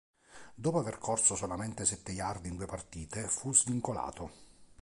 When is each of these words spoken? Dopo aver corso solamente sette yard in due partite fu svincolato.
Dopo 0.55 0.79
aver 0.79 0.97
corso 0.97 1.35
solamente 1.35 1.85
sette 1.85 2.11
yard 2.13 2.47
in 2.47 2.55
due 2.55 2.65
partite 2.65 3.27
fu 3.27 3.53
svincolato. 3.53 4.31